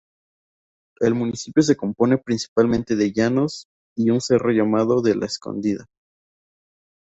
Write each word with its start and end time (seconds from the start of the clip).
El 0.99 1.13
municipio 1.13 1.61
se 1.61 1.75
compone 1.77 2.17
principalmente 2.17 2.95
de 2.95 3.13
llanos, 3.13 3.67
y 3.95 4.09
un 4.09 4.19
cerro 4.19 4.49
llamado 4.49 5.03
de 5.03 5.13
la 5.13 5.27
escondida. 5.27 5.85